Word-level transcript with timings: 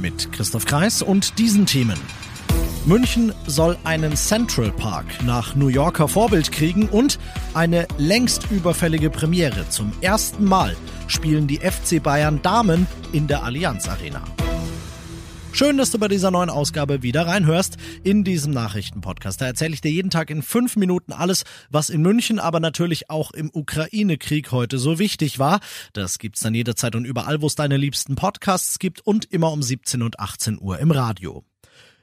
Mit 0.00 0.32
Christoph 0.32 0.64
Kreis 0.64 1.02
und 1.02 1.38
diesen 1.38 1.66
Themen. 1.66 1.98
München 2.86 3.34
soll 3.46 3.76
einen 3.84 4.16
Central 4.16 4.72
Park 4.72 5.04
nach 5.24 5.54
New 5.54 5.68
Yorker 5.68 6.08
Vorbild 6.08 6.50
kriegen 6.50 6.88
und 6.88 7.18
eine 7.52 7.86
längst 7.98 8.50
überfällige 8.50 9.10
Premiere. 9.10 9.68
Zum 9.68 9.92
ersten 10.00 10.44
Mal 10.44 10.74
spielen 11.06 11.46
die 11.46 11.58
FC 11.58 12.02
Bayern 12.02 12.40
Damen 12.40 12.86
in 13.12 13.26
der 13.26 13.44
Allianz 13.44 13.88
Arena. 13.88 14.22
Schön, 15.60 15.76
dass 15.76 15.90
du 15.90 15.98
bei 15.98 16.08
dieser 16.08 16.30
neuen 16.30 16.48
Ausgabe 16.48 17.02
wieder 17.02 17.26
reinhörst 17.26 17.76
in 18.02 18.24
diesem 18.24 18.50
Nachrichtenpodcast. 18.50 19.42
Da 19.42 19.44
erzähle 19.44 19.74
ich 19.74 19.82
dir 19.82 19.90
jeden 19.90 20.08
Tag 20.08 20.30
in 20.30 20.40
fünf 20.40 20.74
Minuten 20.76 21.12
alles, 21.12 21.44
was 21.68 21.90
in 21.90 22.00
München, 22.00 22.38
aber 22.38 22.60
natürlich 22.60 23.10
auch 23.10 23.30
im 23.32 23.50
Ukraine-Krieg 23.52 24.52
heute 24.52 24.78
so 24.78 24.98
wichtig 24.98 25.38
war. 25.38 25.60
Das 25.92 26.18
gibt's 26.18 26.40
dann 26.40 26.54
jederzeit 26.54 26.94
und 26.94 27.04
überall, 27.04 27.42
wo 27.42 27.46
es 27.46 27.56
deine 27.56 27.76
liebsten 27.76 28.14
Podcasts 28.14 28.78
gibt 28.78 29.06
und 29.06 29.26
immer 29.26 29.52
um 29.52 29.62
17 29.62 30.00
und 30.00 30.18
18 30.18 30.58
Uhr 30.58 30.78
im 30.78 30.92
Radio. 30.92 31.44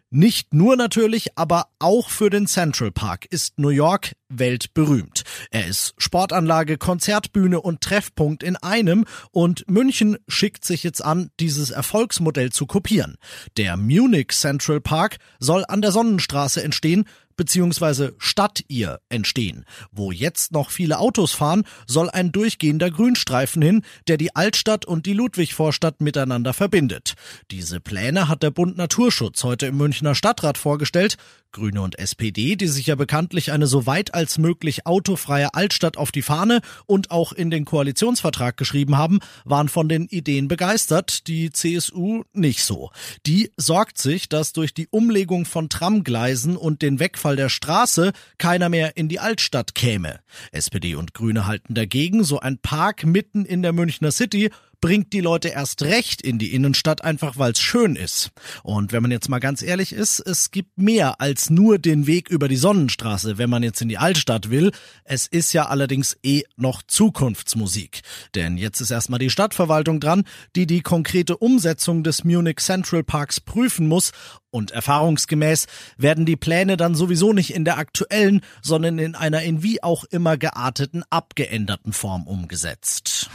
Nicht 0.09 0.53
nur 0.53 0.77
natürlich, 0.77 1.37
aber 1.37 1.67
auch 1.79 2.09
für 2.09 2.29
den 2.29 2.47
Central 2.47 2.91
Park 2.91 3.25
ist 3.25 3.59
New 3.59 3.69
York 3.69 4.13
weltberühmt. 4.29 5.23
Er 5.51 5.67
ist 5.67 5.95
Sportanlage, 5.97 6.77
Konzertbühne 6.77 7.59
und 7.59 7.81
Treffpunkt 7.81 8.41
in 8.41 8.55
einem 8.55 9.03
und 9.31 9.69
München 9.69 10.17
schickt 10.29 10.63
sich 10.63 10.83
jetzt 10.83 11.03
an, 11.03 11.29
dieses 11.41 11.71
Erfolgsmodell 11.71 12.51
zu 12.53 12.67
kopieren. 12.67 13.17
Der 13.57 13.75
Munich 13.75 14.29
Central 14.31 14.79
Park 14.79 15.17
soll 15.39 15.65
an 15.67 15.81
der 15.81 15.91
Sonnenstraße 15.91 16.63
entstehen, 16.63 17.03
beziehungsweise 17.37 18.15
statt 18.17 18.65
ihr 18.67 18.99
entstehen. 19.07 19.63
Wo 19.91 20.11
jetzt 20.11 20.51
noch 20.51 20.69
viele 20.69 20.99
Autos 20.99 21.31
fahren, 21.31 21.63
soll 21.85 22.09
ein 22.09 22.33
durchgehender 22.33 22.91
Grünstreifen 22.91 23.61
hin, 23.61 23.83
der 24.07 24.17
die 24.17 24.35
Altstadt 24.35 24.85
und 24.85 25.05
die 25.05 25.13
Ludwigvorstadt 25.13 26.01
miteinander 26.01 26.53
verbindet. 26.53 27.13
Diese 27.51 27.79
Pläne 27.79 28.27
hat 28.27 28.43
der 28.43 28.51
Bund 28.51 28.75
Naturschutz 28.75 29.43
heute 29.45 29.67
im 29.67 29.77
Münchner 29.77 30.15
Stadtrat 30.15 30.57
vorgestellt. 30.57 31.17
Grüne 31.51 31.81
und 31.81 31.97
SPD, 31.99 32.55
die 32.55 32.67
sich 32.67 32.87
ja 32.87 32.95
bekanntlich 32.95 33.51
eine 33.51 33.67
so 33.67 33.85
weit 33.85 34.13
als 34.13 34.37
möglich 34.37 34.85
autofreie 34.85 35.53
Altstadt 35.53 35.97
auf 35.97 36.11
die 36.11 36.21
Fahne 36.21 36.61
und 36.85 37.11
auch 37.11 37.31
in 37.31 37.49
den 37.49 37.65
Koalitionsvertrag 37.65 38.57
geschrieben 38.57 38.97
haben, 38.97 39.19
waren 39.45 39.69
von 39.69 39.89
den 39.89 40.07
Ideen 40.07 40.47
begeistert, 40.47 41.27
die 41.27 41.51
CSU 41.51 42.23
nicht 42.33 42.63
so. 42.63 42.91
Die 43.25 43.51
sorgt 43.57 43.97
sich, 43.97 44.29
dass 44.29 44.53
durch 44.53 44.73
die 44.73 44.87
Umlegung 44.89 45.45
von 45.45 45.69
Tramgleisen 45.69 46.57
und 46.57 46.81
den 46.81 46.99
Wegfall 46.99 47.35
der 47.35 47.49
Straße 47.49 48.11
keiner 48.37 48.69
mehr 48.69 48.97
in 48.97 49.09
die 49.09 49.19
Altstadt 49.19 49.75
käme. 49.75 50.19
SPD 50.51 50.95
und 50.95 51.13
Grüne 51.13 51.47
halten 51.47 51.73
dagegen, 51.73 52.23
so 52.23 52.39
ein 52.39 52.57
Park 52.59 53.05
mitten 53.05 53.45
in 53.45 53.61
der 53.61 53.73
Münchner 53.73 54.11
City 54.11 54.51
bringt 54.81 55.13
die 55.13 55.21
Leute 55.21 55.49
erst 55.49 55.81
recht 55.83 56.21
in 56.21 56.39
die 56.39 56.53
Innenstadt, 56.53 57.03
einfach 57.03 57.37
weil 57.37 57.51
es 57.51 57.59
schön 57.59 57.95
ist. 57.95 58.31
Und 58.63 58.91
wenn 58.91 59.01
man 59.01 59.11
jetzt 59.11 59.29
mal 59.29 59.39
ganz 59.39 59.61
ehrlich 59.61 59.93
ist, 59.93 60.19
es 60.19 60.51
gibt 60.51 60.77
mehr 60.77 61.19
als 61.19 61.49
nur 61.49 61.79
den 61.79 62.07
Weg 62.07 62.29
über 62.29 62.47
die 62.47 62.57
Sonnenstraße, 62.57 63.37
wenn 63.37 63.49
man 63.49 63.63
jetzt 63.63 63.81
in 63.81 63.89
die 63.89 63.97
Altstadt 63.97 64.49
will. 64.49 64.71
Es 65.03 65.27
ist 65.27 65.53
ja 65.53 65.67
allerdings 65.67 66.17
eh 66.23 66.43
noch 66.55 66.83
Zukunftsmusik. 66.83 68.01
Denn 68.35 68.57
jetzt 68.57 68.81
ist 68.81 68.91
erstmal 68.91 69.19
die 69.19 69.29
Stadtverwaltung 69.29 69.99
dran, 69.99 70.23
die 70.55 70.67
die 70.67 70.81
konkrete 70.81 71.37
Umsetzung 71.37 72.03
des 72.03 72.23
Munich 72.23 72.59
Central 72.59 73.03
Parks 73.03 73.39
prüfen 73.39 73.87
muss. 73.87 74.11
Und 74.49 74.71
erfahrungsgemäß 74.71 75.67
werden 75.97 76.25
die 76.25 76.37
Pläne 76.37 76.77
dann 76.77 76.95
sowieso 76.95 77.33
nicht 77.33 77.53
in 77.53 77.65
der 77.65 77.77
aktuellen, 77.77 78.41
sondern 78.61 78.97
in 78.97 79.15
einer 79.15 79.41
in 79.41 79.61
wie 79.61 79.83
auch 79.83 80.03
immer 80.05 80.37
gearteten, 80.37 81.03
abgeänderten 81.09 81.93
Form 81.93 82.27
umgesetzt. 82.27 83.29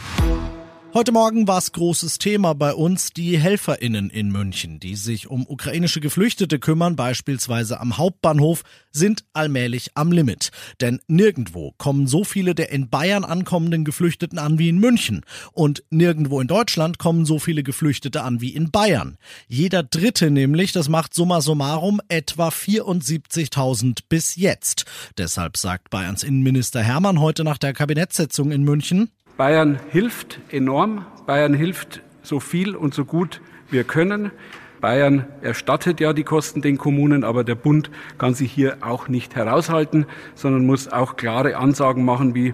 Heute 0.95 1.11
Morgen 1.11 1.47
war 1.47 1.57
es 1.57 1.71
großes 1.71 2.19
Thema 2.19 2.53
bei 2.53 2.75
uns 2.75 3.13
die 3.13 3.39
HelferInnen 3.39 4.11
in 4.11 4.29
München, 4.29 4.79
die 4.79 4.95
sich 4.95 5.27
um 5.27 5.43
ukrainische 5.47 6.01
Geflüchtete 6.01 6.59
kümmern, 6.59 6.95
beispielsweise 6.95 7.79
am 7.79 7.97
Hauptbahnhof, 7.97 8.61
sind 8.91 9.25
allmählich 9.33 9.89
am 9.95 10.11
Limit. 10.11 10.51
Denn 10.81 10.99
nirgendwo 11.07 11.73
kommen 11.79 12.05
so 12.05 12.23
viele 12.23 12.53
der 12.53 12.71
in 12.71 12.91
Bayern 12.91 13.25
ankommenden 13.25 13.85
Geflüchteten 13.85 14.37
an 14.37 14.59
wie 14.59 14.69
in 14.69 14.77
München. 14.77 15.25
Und 15.51 15.83
nirgendwo 15.89 16.39
in 16.39 16.47
Deutschland 16.47 16.99
kommen 16.99 17.25
so 17.25 17.39
viele 17.39 17.63
Geflüchtete 17.63 18.21
an 18.21 18.39
wie 18.39 18.53
in 18.53 18.69
Bayern. 18.69 19.17
Jeder 19.47 19.81
Dritte 19.81 20.29
nämlich, 20.29 20.73
das 20.73 20.89
macht 20.89 21.15
summa 21.15 21.41
summarum 21.41 22.01
etwa 22.07 22.49
74.000 22.49 24.01
bis 24.09 24.35
jetzt. 24.35 24.85
Deshalb 25.17 25.57
sagt 25.57 25.89
Bayerns 25.89 26.21
Innenminister 26.21 26.83
Hermann 26.83 27.19
heute 27.19 27.43
nach 27.43 27.57
der 27.57 27.73
Kabinettssitzung 27.73 28.51
in 28.51 28.61
München, 28.61 29.09
Bayern 29.37 29.79
hilft 29.89 30.39
enorm. 30.49 31.05
Bayern 31.25 31.53
hilft 31.53 32.01
so 32.21 32.39
viel 32.39 32.75
und 32.75 32.93
so 32.93 33.05
gut 33.05 33.41
wir 33.69 33.83
können. 33.83 34.31
Bayern 34.83 35.25
erstattet 35.41 36.01
ja 36.01 36.11
die 36.11 36.25
Kosten 36.25 36.61
den 36.61 36.77
Kommunen, 36.77 37.23
aber 37.23 37.45
der 37.45 37.55
Bund 37.55 37.89
kann 38.17 38.33
sich 38.33 38.51
hier 38.51 38.79
auch 38.81 39.07
nicht 39.07 39.33
heraushalten, 39.33 40.05
sondern 40.35 40.65
muss 40.65 40.89
auch 40.89 41.15
klare 41.15 41.55
Ansagen 41.55 42.03
machen, 42.03 42.35
wie 42.35 42.53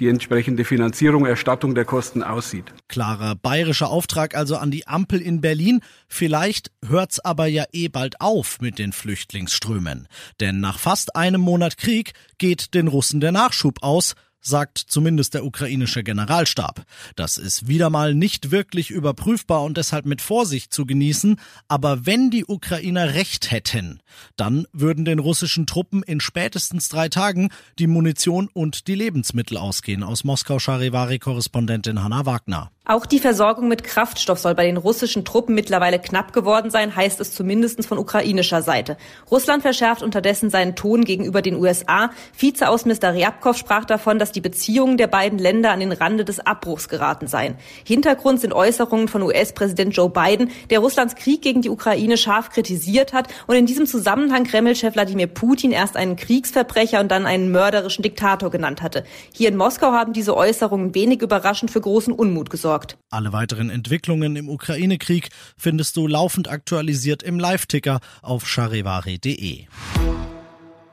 die 0.00 0.08
entsprechende 0.08 0.64
Finanzierung, 0.64 1.24
Erstattung 1.24 1.76
der 1.76 1.84
Kosten 1.84 2.24
aussieht. 2.24 2.64
Klarer 2.88 3.36
bayerischer 3.36 3.90
Auftrag 3.90 4.36
also 4.36 4.56
an 4.56 4.72
die 4.72 4.88
Ampel 4.88 5.22
in 5.22 5.40
Berlin. 5.40 5.80
Vielleicht 6.08 6.72
hört's 6.84 7.20
aber 7.20 7.46
ja 7.46 7.64
eh 7.72 7.86
bald 7.86 8.20
auf 8.20 8.60
mit 8.60 8.80
den 8.80 8.90
Flüchtlingsströmen. 8.90 10.08
Denn 10.40 10.58
nach 10.58 10.80
fast 10.80 11.14
einem 11.14 11.40
Monat 11.40 11.76
Krieg 11.76 12.12
geht 12.38 12.74
den 12.74 12.88
Russen 12.88 13.20
der 13.20 13.30
Nachschub 13.30 13.84
aus 13.84 14.16
sagt 14.40 14.78
zumindest 14.78 15.34
der 15.34 15.44
ukrainische 15.44 16.02
Generalstab. 16.02 16.84
Das 17.16 17.38
ist 17.38 17.68
wieder 17.68 17.90
mal 17.90 18.14
nicht 18.14 18.50
wirklich 18.50 18.90
überprüfbar 18.90 19.62
und 19.62 19.76
deshalb 19.76 20.06
mit 20.06 20.22
Vorsicht 20.22 20.72
zu 20.72 20.86
genießen, 20.86 21.40
aber 21.68 22.06
wenn 22.06 22.30
die 22.30 22.44
Ukrainer 22.46 23.14
recht 23.14 23.50
hätten, 23.50 24.00
dann 24.36 24.66
würden 24.72 25.04
den 25.04 25.18
russischen 25.18 25.66
Truppen 25.66 26.02
in 26.02 26.20
spätestens 26.20 26.88
drei 26.88 27.08
Tagen 27.08 27.50
die 27.78 27.86
Munition 27.86 28.48
und 28.52 28.88
die 28.88 28.94
Lebensmittel 28.94 29.56
ausgehen. 29.56 30.02
Aus 30.02 30.24
Moskau 30.24 30.58
Charivari-Korrespondentin 30.58 32.02
Hanna 32.02 32.26
Wagner. 32.26 32.70
Auch 32.90 33.04
die 33.04 33.18
Versorgung 33.18 33.68
mit 33.68 33.84
Kraftstoff 33.84 34.38
soll 34.38 34.54
bei 34.54 34.64
den 34.64 34.78
russischen 34.78 35.26
Truppen 35.26 35.54
mittlerweile 35.54 35.98
knapp 35.98 36.32
geworden 36.32 36.70
sein, 36.70 36.96
heißt 36.96 37.20
es 37.20 37.34
zumindest 37.34 37.86
von 37.86 37.98
ukrainischer 37.98 38.62
Seite. 38.62 38.96
Russland 39.30 39.60
verschärft 39.60 40.02
unterdessen 40.02 40.48
seinen 40.48 40.74
Ton 40.74 41.04
gegenüber 41.04 41.42
den 41.42 41.56
USA. 41.56 42.08
Vizeaußenminister 42.38 43.12
Ryabkov 43.12 43.58
sprach 43.58 43.84
davon, 43.84 44.18
dass 44.18 44.32
die 44.32 44.40
Beziehungen 44.40 44.96
der 44.96 45.06
beiden 45.06 45.38
Länder 45.38 45.70
an 45.70 45.80
den 45.80 45.92
Rande 45.92 46.24
des 46.24 46.40
Abbruchs 46.40 46.88
geraten 46.88 47.26
seien. 47.26 47.56
Hintergrund 47.84 48.40
sind 48.40 48.54
Äußerungen 48.54 49.08
von 49.08 49.20
US-Präsident 49.20 49.94
Joe 49.94 50.08
Biden, 50.08 50.50
der 50.70 50.78
Russlands 50.78 51.14
Krieg 51.14 51.42
gegen 51.42 51.60
die 51.60 51.68
Ukraine 51.68 52.16
scharf 52.16 52.48
kritisiert 52.48 53.12
hat 53.12 53.28
und 53.46 53.54
in 53.54 53.66
diesem 53.66 53.84
Zusammenhang 53.84 54.44
Kreml-Chef 54.44 54.94
Wladimir 54.94 55.26
Putin 55.26 55.72
erst 55.72 55.98
einen 55.98 56.16
Kriegsverbrecher 56.16 57.00
und 57.00 57.10
dann 57.10 57.26
einen 57.26 57.52
mörderischen 57.52 58.02
Diktator 58.02 58.50
genannt 58.50 58.80
hatte. 58.80 59.04
Hier 59.34 59.50
in 59.50 59.58
Moskau 59.58 59.92
haben 59.92 60.14
diese 60.14 60.34
Äußerungen 60.34 60.94
wenig 60.94 61.20
überraschend 61.20 61.70
für 61.70 61.82
großen 61.82 62.14
Unmut 62.14 62.48
gesorgt 62.48 62.77
gesorgt. 62.78 62.98
Alle 63.10 63.32
weiteren 63.32 63.70
Entwicklungen 63.70 64.36
im 64.36 64.48
Ukraine-Krieg 64.48 65.30
findest 65.56 65.96
du 65.96 66.06
laufend 66.06 66.48
aktualisiert 66.48 67.22
im 67.22 67.38
Live-Ticker 67.38 68.00
auf 68.22 68.46
charivari.de. 68.46 69.66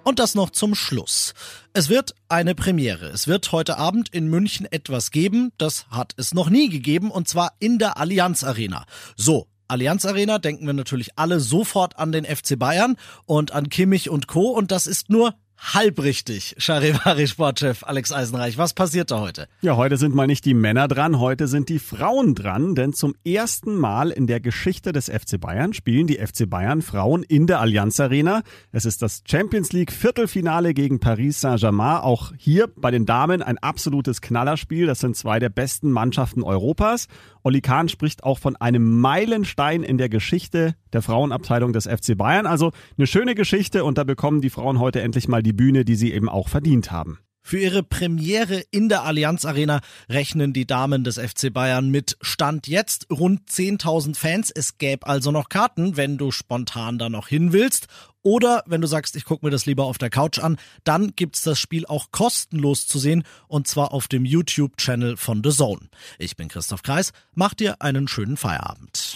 Und 0.03 0.19
das 0.19 0.35
noch 0.35 0.51
zum 0.51 0.75
Schluss. 0.75 1.33
Es 1.73 1.89
wird 1.89 2.13
eine 2.29 2.53
Premiere. 2.53 3.07
Es 3.07 3.27
wird 3.27 3.51
heute 3.51 3.77
Abend 3.77 4.09
in 4.09 4.27
München 4.27 4.67
etwas 4.71 5.09
geben. 5.09 5.51
Das 5.57 5.87
hat 5.89 6.13
es 6.17 6.33
noch 6.33 6.49
nie 6.49 6.69
gegeben 6.69 7.09
und 7.09 7.27
zwar 7.27 7.53
in 7.59 7.79
der 7.79 7.97
Allianz 7.97 8.43
Arena. 8.43 8.85
So, 9.15 9.47
Allianz 9.67 10.05
Arena 10.05 10.37
denken 10.37 10.67
wir 10.67 10.73
natürlich 10.73 11.17
alle 11.17 11.39
sofort 11.39 11.97
an 11.97 12.11
den 12.11 12.23
FC 12.23 12.57
Bayern 12.57 12.97
und 13.25 13.51
an 13.51 13.69
Kimmich 13.69 14.11
und 14.11 14.27
Co. 14.27 14.51
Und 14.51 14.71
das 14.71 14.85
ist 14.85 15.09
nur 15.09 15.33
halb 15.57 16.01
richtig, 16.01 16.55
Charivari-Sportchef 16.57 17.83
Alex 17.83 18.11
Eisenreich. 18.11 18.57
Was 18.57 18.73
passiert 18.73 19.11
da 19.11 19.19
heute? 19.19 19.47
Ja, 19.61 19.75
heute 19.75 19.97
sind 19.97 20.15
mal 20.15 20.27
nicht 20.27 20.45
die 20.45 20.53
Männer 20.53 20.87
dran, 20.87 21.19
heute 21.19 21.47
sind 21.47 21.69
die 21.69 21.79
Frauen 21.79 22.35
dran, 22.35 22.75
denn 22.75 22.93
zum 22.93 23.15
ersten 23.25 23.75
Mal 23.75 24.11
in 24.11 24.27
der 24.27 24.39
Geschichte 24.39 24.91
des 24.91 25.09
FC 25.09 25.39
Bayern 25.39 25.73
spielen 25.73 26.07
die 26.07 26.17
FC 26.17 26.49
Bayern 26.49 26.81
Frauen 26.81 27.23
in 27.23 27.47
der 27.47 27.59
Allianz 27.59 27.99
Arena. 27.99 28.43
Es 28.71 28.85
ist 28.85 29.01
das 29.01 29.23
Champions 29.25 29.73
League 29.73 29.91
Viertelfinale 29.91 30.73
gegen 30.73 30.99
Paris 30.99 31.41
Saint-Germain. 31.41 32.01
Auch 32.01 32.33
hier 32.37 32.67
bei 32.75 32.91
den 32.91 33.05
Damen 33.05 33.41
ein 33.41 33.57
absolutes 33.57 34.21
Knallerspiel. 34.21 34.87
Das 34.87 34.99
sind 34.99 35.15
zwei 35.15 35.39
der 35.39 35.49
besten 35.49 35.91
Mannschaften 35.91 36.43
Europas. 36.43 37.07
Olli 37.45 37.61
Kahn 37.61 37.89
spricht 37.89 38.23
auch 38.23 38.39
von 38.39 38.55
einem 38.55 38.99
Meilenstein 38.99 39.83
in 39.83 39.99
der 39.99 40.09
Geschichte 40.09 40.73
der 40.93 41.03
Frauenabteilung 41.03 41.73
des 41.73 41.85
FC 41.85 42.17
Bayern. 42.17 42.47
Also 42.47 42.71
eine 42.97 43.05
schöne 43.05 43.35
Geschichte 43.35 43.83
und 43.83 43.99
da 43.99 44.03
bekommen 44.03 44.41
die 44.41 44.49
Frauen 44.49 44.79
heute 44.79 45.01
endlich 45.01 45.27
mal 45.27 45.43
die 45.45 45.53
Bühne, 45.53 45.85
die 45.85 45.95
sie 45.95 46.11
eben 46.11 46.27
auch 46.27 46.49
verdient 46.49 46.91
haben. 46.91 47.19
Für 47.47 47.59
ihre 47.59 47.83
Premiere 47.83 48.63
in 48.71 48.89
der 48.89 49.03
Allianz 49.03 49.45
Arena 49.45 49.81
rechnen 50.09 50.51
die 50.51 50.65
Damen 50.65 51.03
des 51.03 51.19
FC 51.19 51.53
Bayern 51.53 51.91
mit 51.91 52.17
Stand 52.21 52.67
jetzt 52.67 53.05
rund 53.11 53.47
10.000 53.47 54.15
Fans. 54.17 54.49
Es 54.49 54.79
gäbe 54.79 55.05
also 55.05 55.29
noch 55.29 55.47
Karten, 55.47 55.95
wenn 55.95 56.17
du 56.17 56.31
spontan 56.31 56.97
da 56.97 57.07
noch 57.07 57.27
hin 57.27 57.53
willst. 57.53 57.85
Oder 58.23 58.63
wenn 58.65 58.81
du 58.81 58.87
sagst, 58.87 59.15
ich 59.15 59.25
gucke 59.25 59.45
mir 59.45 59.51
das 59.51 59.67
lieber 59.67 59.83
auf 59.83 59.99
der 59.99 60.09
Couch 60.09 60.39
an, 60.39 60.57
dann 60.85 61.11
gibt's 61.15 61.43
das 61.43 61.59
Spiel 61.59 61.85
auch 61.85 62.09
kostenlos 62.09 62.87
zu 62.87 62.97
sehen 62.97 63.21
und 63.47 63.67
zwar 63.67 63.93
auf 63.93 64.07
dem 64.07 64.25
YouTube-Channel 64.25 65.15
von 65.15 65.43
The 65.43 65.51
Zone. 65.51 65.81
Ich 66.17 66.35
bin 66.35 66.47
Christoph 66.47 66.81
Kreis, 66.81 67.11
mach 67.35 67.53
dir 67.53 67.79
einen 67.79 68.07
schönen 68.07 68.37
Feierabend. 68.37 69.15